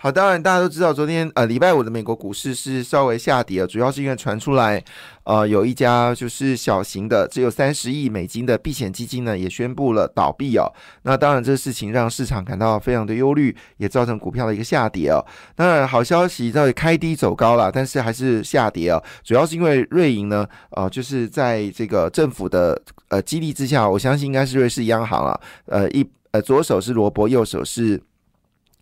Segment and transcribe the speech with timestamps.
[0.00, 4.80] 好，当然大家都知道，昨天呃礼拜五的美国股市是稍微下跌了，主要是因为传出来，
[5.24, 10.72] 呃有一家就是小型的只有三十亿美金的避险基金呢，也宣布了倒闭哦。
[11.02, 15.18] 那当然这个事情让市场感到非常的忧虑，也造成股票的一个下跌哦。
[15.56, 19.02] 当然好消息在开低走高了，但是还是下跌哦。
[19.24, 28.00] 主要是因为瑞银呢，呃就是在这个政府的呃激励之下，我相信应该是瑞士央行啊，呃一呃左手是罗伯，右手是。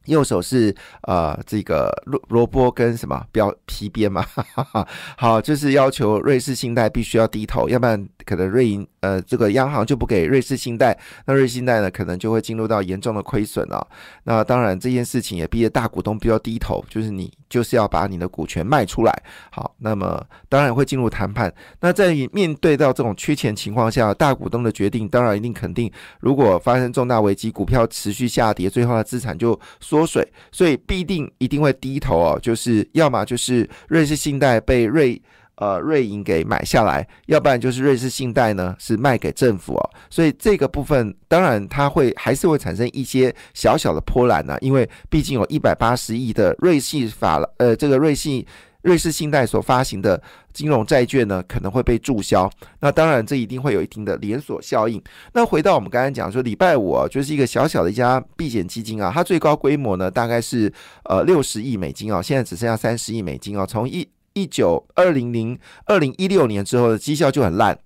[0.06, 10.94] 右手是呃这个萝萝卜跟什么标皮鞭嘛， 哈哈哈好，就是要求瑞士信贷必须要低头，要不然可能瑞银呃这个央行就不给瑞士信贷，
[11.24, 13.88] 那瑞士信贷呢可能就会进入到严重的亏损了。
[14.24, 19.22] 那当然这件事情也逼得大股东必须要低头，就是你就是要把你的股权卖出来。
[19.50, 21.50] 好，那么当然会进入谈判。
[21.80, 25.90] 那在面对到这种缺钱情况下，大股东的决定当然一定肯定，
[26.20, 29.58] 如果发生重大危机，股票持续下跌，最后的资产就。
[29.78, 32.38] 缩水，所以必定一定会低头哦。
[32.42, 35.20] 就是要么就是瑞士信贷被瑞
[35.56, 39.90] 呃瑞银给买下来，要不然就是瑞士信贷呢是卖给政府哦。
[40.08, 48.46] 所以这个部分当然它会还是会产生一些小小的波澜呢，因为毕竟有一百八十亿的瑞信法呃这个瑞信。
[48.82, 52.48] 瑞士信贷所发行的金融债券呢，可能会被注销。
[52.78, 55.02] 那当然，这一定会有一定的连锁效应。
[55.32, 60.72] 那回到我们刚才讲说，礼拜五啊，就是一个小小的一家避险基金啊，它最高规模呢大概是
[61.06, 63.66] 呃六十亿美金啊，现在只剩下三十亿美金啊。
[63.66, 67.78] 从一一九二零零二零一六年之后的绩效就很烂。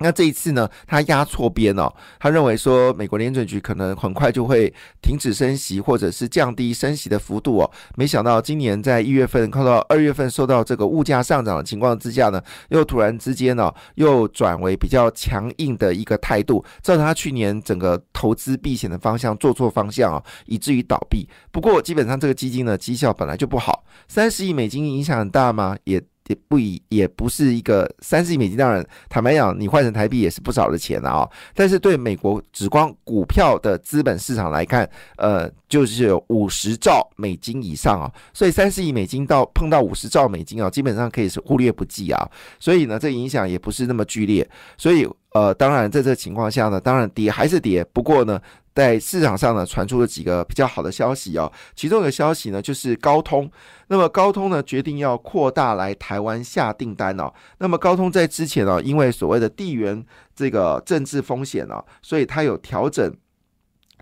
[0.00, 7.70] 那这一次呢，他压错边哦，他认为说美国联准局可能很快就会停止升息，或者是降低升息的幅度哦。
[7.94, 21.28] 没想到今年在一月份看到二月份受到这个物价上涨的情况之下呢，又突然之间呢，又转为比较强硬的一个态度，造成他去年整个投资避险的方向做错方向啊，以至于倒闭。
[21.52, 25.76] 不过基本上这个基金呢绩效本来就不好，三十亿美金影响很大吗？
[25.84, 26.02] 也。
[26.28, 31.28] 也不以也不是一个三十亿美金，当然坦白讲，你换成台币也是不少的钱了啊。
[31.54, 38.10] 但是对美国只光股票的资本市场来看，呃，就是有五十兆美金以上啊。
[38.32, 42.30] 所以三十亿美金到碰到五十兆美金啊，基本上可以是忽略不计啊。
[42.58, 44.48] 所以呢，这影响也不是那么剧烈。
[44.78, 47.84] 所以呃，当然在这情况下呢，当然跌还是跌。
[47.92, 48.40] 不过呢。
[48.74, 51.48] 在市场上呢，传出了几个比较好的消息哦。
[51.76, 53.48] 其中一个消息呢，就是高通。
[53.86, 57.32] 那么高通呢，决定要扩大来台湾下订单哦。
[57.58, 63.16] 那么高通在之前呢，因为所谓的地缘这个政治风险呢，所以它有调整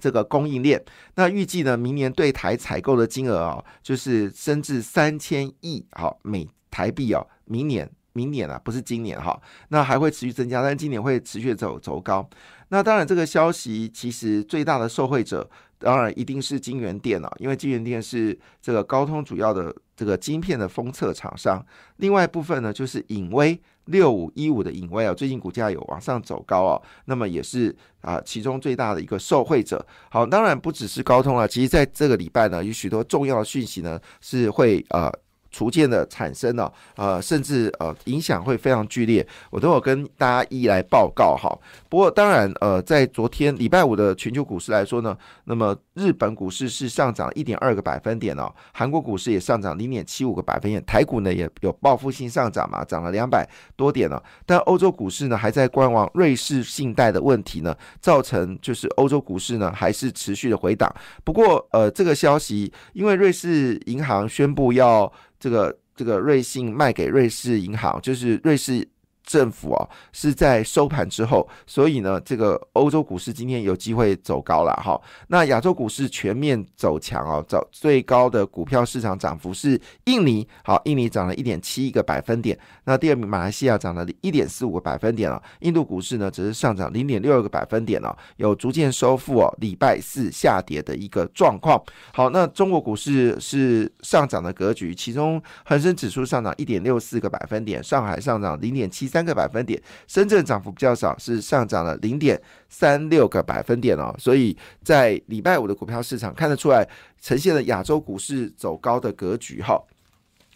[0.00, 0.82] 这个供应链。
[1.16, 7.26] 那预计呢，明年对台采购的金额啊，就是升至三千亿好美台币哦。
[7.44, 9.40] 明年，明年啊，不是今年哈。
[9.68, 12.28] 那还会持续增加，但今年会持续走走高。
[12.68, 21.62] 那当然，这个消息其实最大的受惠者，当然一定是金源电了，因为金源电是这个高通主要的这个晶片的封测厂商。
[21.96, 29.84] 另外一部分呢，就是影威六五一五的影威啊，最近股价有往上走高啊，那么也是啊其中最大的一个受惠者。
[30.10, 35.12] 好，当然不只是高通啊，其实在这个礼拜呢，有许多重要的讯息呢是会呃。
[35.52, 41.56] 逐渐的产生了，呃，甚至呃影响会非常剧烈，我都有跟大家一来报告哈。
[41.88, 53.46] 不过当然，呃，在昨天礼拜五的全球股市来说呢，那么日本股市是上涨一点二个百分点哦，韩国股市也上涨零点七五个百分点，台股呢也有报复性上涨嘛，涨了两百
[53.76, 54.20] 多点了。
[54.46, 60.90] 但欧洲股市呢还在观望瑞士信贷的问题呢，造成就是欧洲股市呢还是持续的回档。
[61.22, 65.12] 不过呃，这个消息因为瑞士银行宣布要
[65.42, 68.88] 这个这个瑞信卖给瑞士银行，就是瑞士。
[69.24, 75.00] 政府啊是在收盘之后，所以呢，这个欧洲股市今天有机会走高了哈。
[75.28, 82.58] 那亚洲股市全面走强哦，走最高的股票市场涨幅是印尼，好，印尼涨了一点七一个百分点。
[82.84, 85.40] 那第二名马来西亚涨了一点四五个百分点了。
[85.60, 91.80] 印度股市呢只是上涨零点六二个百分点了，有逐渐收复哦礼拜四下跌的一个状况。
[92.12, 99.11] 好，那中国股市是上涨的格局，其中恒生指数上涨一点六四个百分点，上海上涨零点七。
[99.12, 104.14] 三个百分点，深圳涨幅比较少，是上涨了零点三六个百分点哦。
[104.18, 106.88] 所以在礼拜五的股票市场看得出来，
[107.20, 109.78] 呈现了亚洲股市走高的格局哈。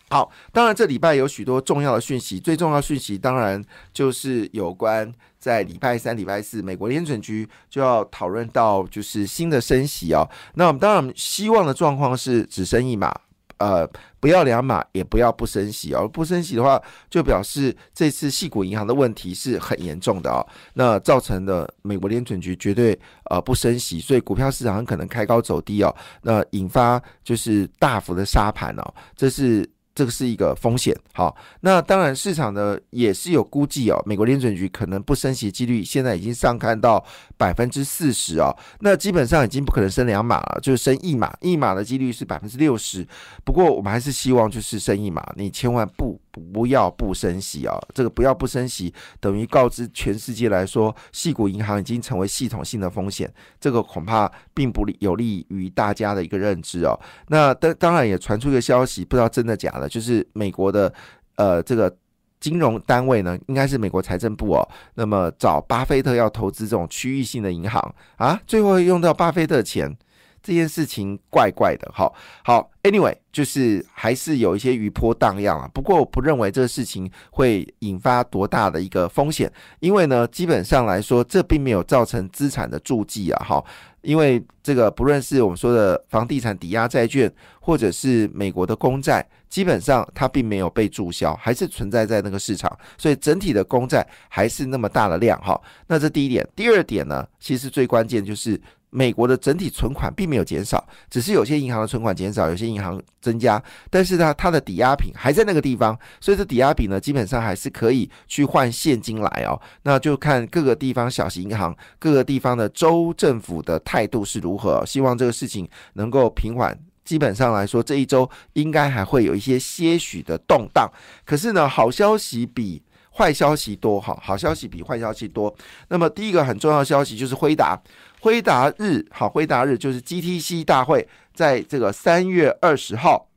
[0.08, 3.62] 好，当然这礼拜有许多重要的讯息，最重要讯息当然
[3.92, 10.26] 就是有关在礼拜三、礼拜四，美国联准局就要讨论到就是新的升息啊。
[10.54, 13.14] 那我们当然希望的状况是只升一码。
[13.58, 13.88] 呃，
[14.20, 16.06] 不要两码，也不要不升息哦。
[16.08, 20.46] 不升息的话，就表示这次系股银行的问题是很严重的哦。
[20.74, 22.98] 那造成的美国联准局绝对
[23.30, 25.94] 呃不升息，所以股票市场很可能开高走低哦。
[26.22, 29.68] 那引发就是大幅的杀盘哦，这是。
[29.96, 37.02] 这个是一个风险，好，那当然市场呢也是有估计哦，美国联准局可能不升息几率现在已经上看到
[37.38, 43.08] 百分之四十哦，那基本上已经不可能升两码了，就是升一码，一码的几率是百分之六十，
[43.42, 46.20] 不过我们还是希望就是升一码，你千万不。
[46.52, 47.80] 不要不升息啊！
[47.94, 53.32] 这个不要不升息，等于告知全世界来说，系股银行已经成为系统性的风险。
[53.58, 56.92] 这个恐怕并不有利于大家的一个认知哦。
[57.28, 60.92] 那当当然也传出一个消息，不知道真的假的，就是美国的
[61.36, 61.94] 呃这个
[62.40, 64.68] 金融单位呢，应该是美国财政部哦。
[64.94, 69.96] 那么找巴菲特要投资这种区域性的银行啊，最后用到巴菲特钱。
[70.42, 75.68] 这件事情怪怪的，好好，anyway，就是还是有一些余波荡漾啊。
[75.74, 83.64] 不过我不认为这个事情会引发多大的一个风险，因为呢，基本上来说，这并没有造成资产的注记啊，哈。
[84.06, 87.30] 因为这个不论是我们说的房地产抵押债券，
[87.60, 95.60] 或者是美国的公债，基本上它并没有被注销，还是存在在那个市场，所以整体的公债还是那么大的量，哈。
[95.88, 98.60] 那这第一点，第二点呢，其实最关键就是。
[98.96, 103.62] 美国的整体存款并没有减少，只是有些银行的存款减少，有些银行增加。
[103.90, 109.60] 但是呢，它的抵押品还在那个地方，所以这抵押品呢，基本上还是可以去换现金来哦。
[109.82, 114.82] 那就看各个地方小型银行、各个地方的州政府的态度是如何。
[114.86, 116.74] 希望这个事情能够平缓。
[117.04, 120.90] 基本上来说，这一周应该还会有一些些许的动荡。
[121.26, 122.82] 可是呢，好消息比。
[123.16, 125.54] 坏消息多哈，好消息比坏消息多。
[125.88, 127.80] 那么第一个很重要的消息就是辉达，
[128.20, 133.28] 辉达日好，辉达日就是 GTC 大会，在这个三月二十号，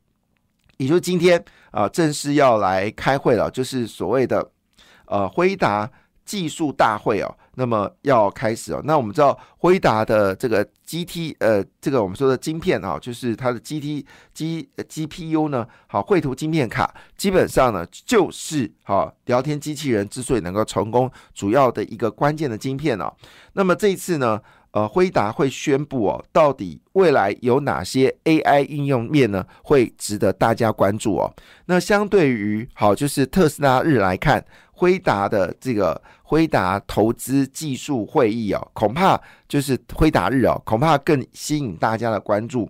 [0.78, 4.52] 也就是今天啊，正式要来开会了，就是所谓的
[5.06, 5.90] 呃辉达。
[6.26, 8.82] 技术大会哦，那么要开始哦。
[8.86, 23.14] 那我们知道辉达的这个 G T 呃，这个我们说的晶片啊，就是它的 G T G G P U 呢，好绘图晶片卡，基本上呢就是好聊天机器人之所以能够成功，主要的一个关键的晶片哦。
[23.52, 24.40] 那么这一次呢，
[24.72, 31.34] 呃，辉达会宣布哦，到底未来有哪些 A I 应用面呢，会值得大家关注哦。
[31.66, 34.46] 那相对于好就是特斯拉日来看。
[34.80, 42.70] 辉达的这个辉达投资技术会议哦，恐怕就是辉达日哦，恐怕更吸引大家的关注。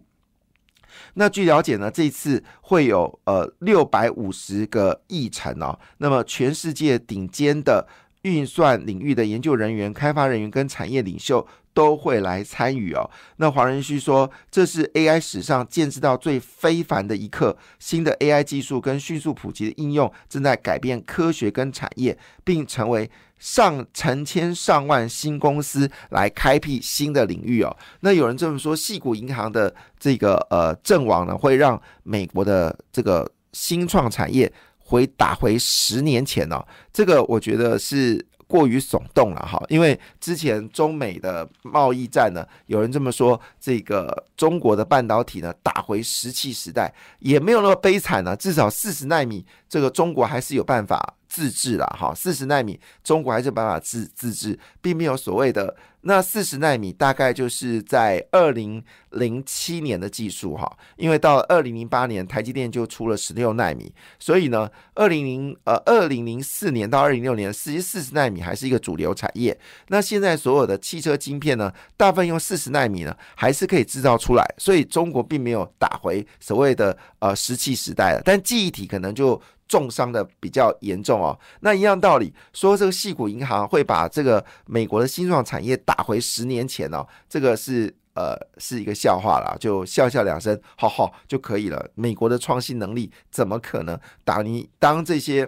[1.16, 7.86] 那据了解呢，这次会有呃六百五十个议程哦，那么全世界顶尖的
[8.22, 11.46] 运算领域的研究人员、开发人员跟产业领袖。
[11.72, 13.10] 都会来参与哦。
[13.38, 17.56] 那黄仁勋说，这是 AI 史上见识到最非凡的一刻。
[17.78, 23.10] 新的 AI 技术跟迅速普及的应用，正在改变科学跟产业，并成为
[23.40, 27.76] 上成千上万新公司来开辟新的领域哦。
[28.02, 36.64] 那有人这么说，系股银行的这个呃阵亡呢，会让美国的这个新创产业回打回十年前呢。
[36.94, 38.24] 这个我觉得是。
[38.50, 51.14] 过于耸动了哈，因为之前中美的贸易战呢，有人这么说，这个中国的半导体呢打回石器时代也没有那么悲惨呢，至少四十纳米，这个中国还是有办法。
[51.32, 69.58] 自制了哈，四十纳米中国还是有办法自自制，并没有所谓的那四十纳米，大概就是在二零零七年的技术哈，因为到二零零八年台积电就出了十六纳米，所以呢，二零零呃二零零四年到二零六年，实际四十纳米还是一个主流产业。
[69.90, 79.42] 那现在所有的汽车晶片呢，大部分用四十纳米呢，还是可以制造出来，所以中国并没有打回所谓的呃石器时代了，但记忆体可能就。
[79.70, 91.88] 重伤的比较严重哦，那一样道理，说这个细股银行会把这个美国的新创产业打回十年前哦，这个是呃是一个笑话啦，就笑笑两声，好好就可以了。
[91.94, 94.68] 美国的创新能力怎么可能打你？
[94.80, 95.48] 当这些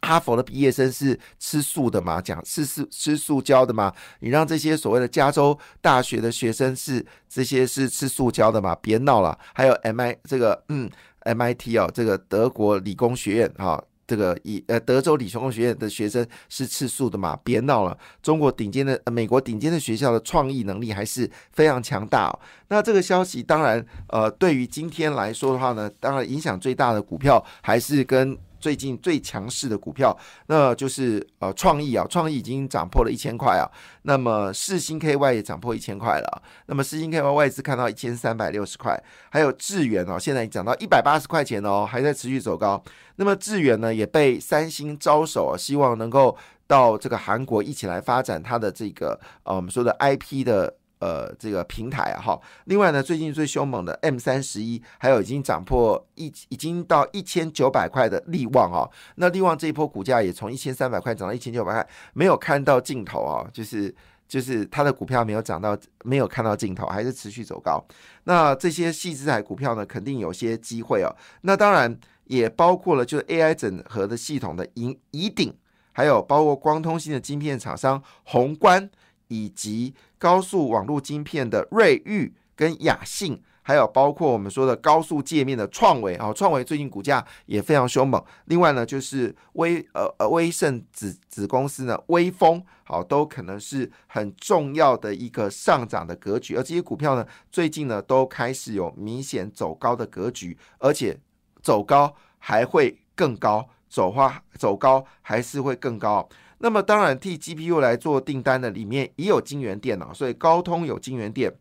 [0.00, 2.22] 哈佛的毕业生是吃素的吗？
[2.22, 3.92] 讲是是吃塑胶的吗？
[4.20, 8.74] 你让这些所谓的加州大学的学生是这些是吃塑胶的吗？
[8.80, 9.38] 别闹了。
[9.52, 10.90] 还有 M I 这个嗯。
[11.24, 17.38] MIT 哦，这个德国理工学院哈，这个以呃德州理工学院的学生是吃素的嘛？
[17.42, 22.38] 别闹了，中国顶尖的、呃、美国顶尖的学校的创意能力还是非常强大、哦。
[22.68, 28.38] 那这个消息当然，呃，对于今天来说的话呢，当然影响最大的股票还是跟。
[28.64, 30.16] 最近最强势的股票，
[30.46, 33.70] 那就是呃创意啊，创意已经涨破了一千块啊。
[34.04, 36.42] 那么四星 KY 也涨破一千块了。
[36.64, 42.82] 那么四星 KY 外资看到一千三百六十块，还有智远哦，现在涨到一百八十块钱哦，还在持续走高。
[43.16, 46.34] 那么智远呢，也被三星招手啊，希望能够
[46.66, 50.76] 到这个韩国一起来发展它的这个呃我们说的 IP 的。
[51.04, 52.40] 呃，这个平台啊，哈。
[52.64, 58.88] 另外呢，最近最凶猛的 M 三十一，还有已经涨破一，已经到一千九百块的利旺啊。
[59.16, 63.94] 那利旺这一波股价也从一千三百块涨到一千九百块，没有看到尽头啊，就是
[64.26, 67.86] 就是它的股票没有涨到，没有看到尽头，还是持续走高。
[68.22, 71.14] 那这些细资产股票呢，肯定有些机会哦。
[71.42, 71.94] 那当然
[72.24, 75.54] 也包括了，就是 AI 整合的系统的银乙鼎，
[75.92, 78.88] 还有包括光通信的晶片厂商宏观。
[79.34, 88.22] 以及高速网络晶片的瑞昱跟雅信，还有包括我们说的高速界面的创维啊，创维最近股价也非常凶猛。
[88.44, 96.54] 另外呢，就是威呃呃威盛子子公司呢，威风好都可能是很重要的一个上涨的格局。
[96.54, 101.18] 而这些股票呢，最近呢都开始有明显走高的格局，而且
[101.60, 106.28] 走高还会更高，走花走高还是会更高。
[106.64, 111.54] 那么当然，替 GPU 来做订单的里面也有晶圆电脑，所以高通有晶圆电，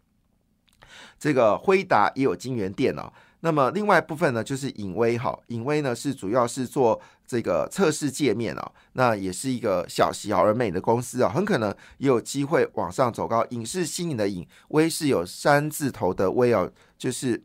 [1.20, 3.14] 这个辉达也有晶圆电脑。
[3.42, 13.46] 那么另外部分呢，就是影威哈，影威呢是主要是做这个测试界面啊，那也是一个小小而美的公司啊，很可能也有机会往上走高。
[13.50, 17.44] 影视新颖的影威是有三字头的威哦，就是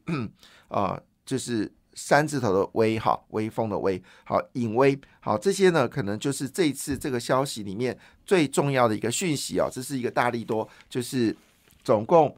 [0.69, 1.73] 啊，就是。
[2.01, 9.69] 三字头的威哈，威风的威，好，隐威，好，这些呢，可能就是这次这个消息里面最重要的一个讯息哦。
[9.69, 11.37] 这是一个大力多，就是
[11.83, 12.37] 总共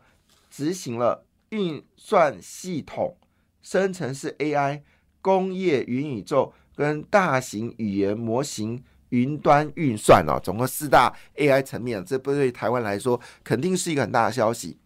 [0.51, 3.15] 执行了运算系统、
[3.63, 4.81] 生成式 AI、
[5.21, 14.79] 工业云宇宙跟大型语言模型云端运算哦，总共四大 AI 层面，这不对台湾来说肯定是一个很大的消息。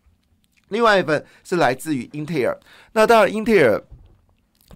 [0.71, 2.59] 另外一份是来自于英特尔，
[2.95, 3.81] 那当然英特尔。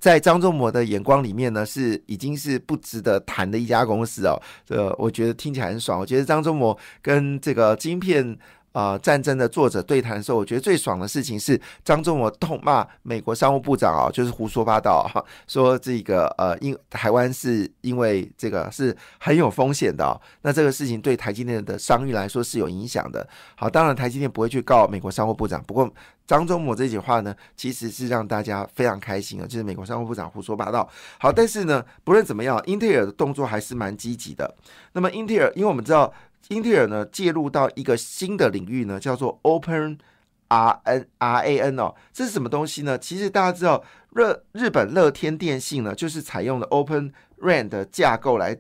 [0.01, 4.41] 在张忠谋的眼光里面呢，是已经是不值得谈的一家公司哦。
[4.65, 5.99] 这我觉得听起来很爽。
[5.99, 8.39] 我觉得张忠谋跟这个晶片。
[8.79, 23.29] 啊，战争的作者对谈的时候，我觉得最爽的事情是张忠谋痛骂美国商务部长啊，就是胡说八道哈，说这个呃，因台湾是因为这个是很有风险的，那这个事情对台积电的商誉来说是有影响的。
[23.57, 25.93] 好，当然台积电不会去告美国商务部长，不过
[26.25, 30.89] 张忠谋这句话呢，其实是让大家非常开心啊，就是美国商务部长胡说八道。
[31.19, 34.55] 好，但是呢，不论怎么样，英特尔的动作还是蛮积极的。
[34.93, 36.15] 那么英特尔，因为我们知道。
[36.49, 39.99] 英特尔呢介入到一个新的领域呢，叫做 Open
[40.49, 42.99] R N R A N 哦，这是什么东西呢？
[42.99, 48.57] 其实大家知道，热日本乐天电信呢，就是采用了 Open RAN 的架构来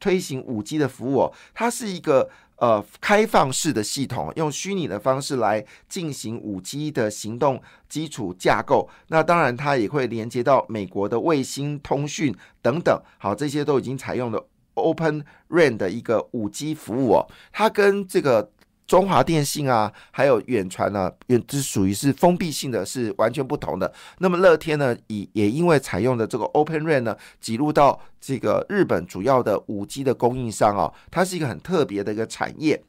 [0.00, 1.32] 推行五 G 的服务哦。
[1.54, 8.88] 它是一个呃开放式的系统，用虚拟的方式来进行五 G 的行动基础架构。
[9.06, 13.00] 那当然，它也会连接到美国的卫星通讯等等。
[13.18, 14.48] 好，这些都已经采用了。
[14.80, 18.50] Open RAN 的一个五 G 服务哦，它跟这个
[18.86, 23.92] 中华电信啊，还有远传呢，远之属于是封闭性的，是完全不同的。
[24.18, 32.82] 那么乐天呢，也也因为采用的这个 Open RAN 呢，挤入到这个日本主要的五 G 的供应商哦，它是一个很特别的一个产业。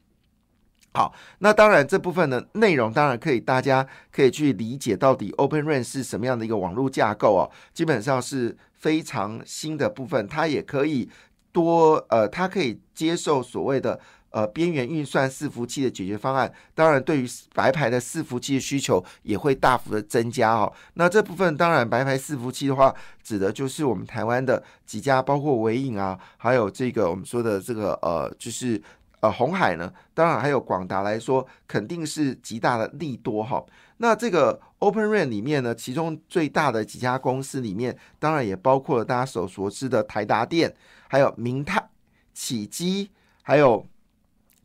[0.92, 11.08] 好，那当然这部分的内容当然可以，大家可以去理解到底 Open RAN 是什么样的一个网络架构哦，基本上是非常新的部分，它也可以。
[11.52, 20.72] 多呃，它可以接受所谓的呃边缘运算伺服器的解决方案，当然对于白牌的伺服器的需求也会大幅的增加哦。
[20.94, 28.80] 那这部分当然白牌伺服器的话，指的就是我们台湾的几家，包括微影啊，还有这个我们说的这个呃，就是
[29.20, 33.62] 呃红海呢，当然还有广达来说，肯定是极大的利多哈。
[33.98, 40.74] 那这个 Open RAN 里面呢，其中最大的几家公司里面，当然也包括了大家所熟知的台达电。
[41.12, 41.90] 还有明泰、
[42.32, 43.10] 启基，
[43.42, 43.86] 还有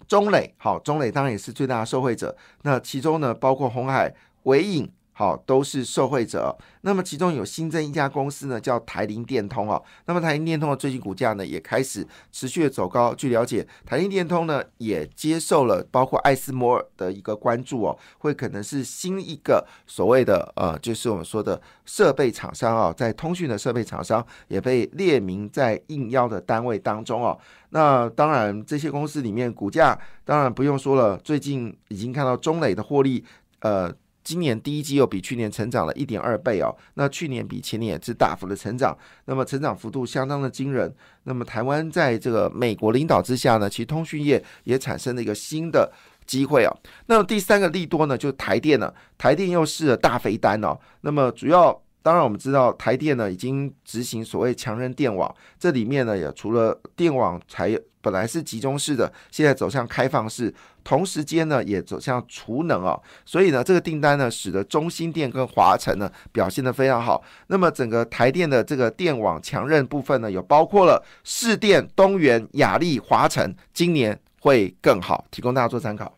[0.07, 2.33] 中磊，好，中磊当然也是最大的受惠者。
[2.61, 6.55] 那其中呢，包括红海、伟影，好，都是受惠者。
[6.81, 9.83] 那么其中有新增一家公司呢，叫台林电通哦。
[10.05, 13.15] 那么台林电通的最近股价呢，也开始持续的走高。
[13.15, 27.35] 据了解，台林电通呢，也接受了包括艾斯摩尔的一个关注哦，会可能是新一个所谓的呃，就是我们说的设备厂商啊，在通讯的设备厂商也被列明在应邀的单位当中哦。
[27.71, 33.25] 那当然，这些公司里面股价当然不用说了，最近已经看到中磊的获利，
[33.61, 33.91] 呃。
[34.27, 38.93] 今年第一季又比去年成长了一点二倍哦，那去年比前年也是大幅的成长，
[39.23, 40.93] 那么成长幅度相当的惊人。
[41.23, 45.89] 那么台湾在这个美国领导之下呢，其实通讯业也产生了一个新的
[46.25, 46.77] 机会哦。
[47.05, 50.77] 那么第三个利多呢，就是台电了，台电又是了大肥单哦。
[50.99, 51.81] 那么主要。
[52.07, 60.53] 当然，我们知道台电呢已经执行所谓强韧电网，这里面呢也除了电网才本来是集中式的，现在走向开放式，
[60.85, 67.21] 同时间呢也走向储能啊，所以呢这个订单呢使得中心电跟华晨呢表现的非常好。
[67.47, 76.17] 那么整个台电的这个电网强韧部分呢，有包括了市电、东元、雅力、华晨，今年会更好，提供大家做参考。